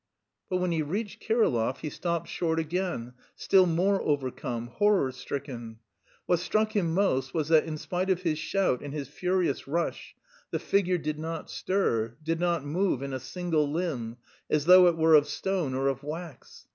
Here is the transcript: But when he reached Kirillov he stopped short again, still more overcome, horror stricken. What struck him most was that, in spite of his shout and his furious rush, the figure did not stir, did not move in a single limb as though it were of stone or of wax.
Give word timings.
But 0.49 0.57
when 0.57 0.71
he 0.71 0.81
reached 0.81 1.21
Kirillov 1.21 1.81
he 1.81 1.91
stopped 1.91 2.27
short 2.27 2.57
again, 2.57 3.13
still 3.35 3.67
more 3.67 4.01
overcome, 4.01 4.65
horror 4.65 5.11
stricken. 5.11 5.77
What 6.25 6.39
struck 6.39 6.75
him 6.75 6.95
most 6.95 7.35
was 7.35 7.49
that, 7.49 7.65
in 7.65 7.77
spite 7.77 8.09
of 8.09 8.23
his 8.23 8.39
shout 8.39 8.81
and 8.81 8.95
his 8.95 9.07
furious 9.09 9.67
rush, 9.67 10.15
the 10.49 10.57
figure 10.57 10.97
did 10.97 11.19
not 11.19 11.51
stir, 11.51 12.17
did 12.23 12.39
not 12.39 12.65
move 12.65 13.03
in 13.03 13.13
a 13.13 13.19
single 13.19 13.71
limb 13.71 14.17
as 14.49 14.65
though 14.65 14.87
it 14.87 14.97
were 14.97 15.13
of 15.13 15.27
stone 15.27 15.75
or 15.75 15.87
of 15.87 16.01
wax. 16.01 16.65